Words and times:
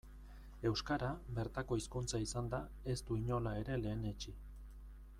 Euskara, 0.69 1.09
bertako 1.41 1.79
hizkuntza 1.81 2.21
izanda, 2.25 2.63
ez 2.95 2.99
du 3.11 3.21
inola 3.23 3.55
ere 3.63 3.81
lehenetsi. 3.87 4.39